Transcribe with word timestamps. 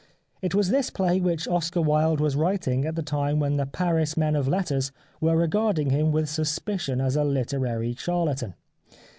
It 0.41 0.55
was 0.55 0.69
this 0.69 0.89
play 0.89 1.21
which 1.21 1.47
Oscar 1.47 1.79
Wilde 1.83 2.19
was 2.21 2.35
writing 2.35 2.85
at 2.85 2.95
the 2.95 3.03
time 3.03 3.39
when 3.39 3.57
the 3.57 3.67
Paris 3.67 4.17
men 4.17 4.35
of 4.35 4.47
letters 4.47 4.91
were 5.19 5.37
regarding 5.37 5.91
him 5.91 6.11
with 6.11 6.27
suspicion 6.27 6.99
as 6.99 7.15
a 7.15 7.23
literary 7.23 7.93
char 7.93 8.25
latan. 8.25 8.55